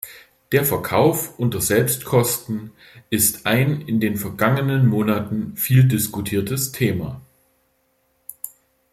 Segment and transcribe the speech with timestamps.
[0.51, 2.71] Der Verkauf unter Selbstkosten
[3.11, 7.21] ist ein in den vergangenen Monaten viel diskutiertes Thema.